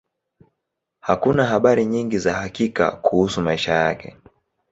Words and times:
Hakuna 0.99 1.45
habari 1.45 1.85
nyingi 1.85 2.17
za 2.19 2.33
hakika 2.33 2.91
kuhusu 2.91 3.41
maisha 3.41 3.73
yake. 3.73 4.17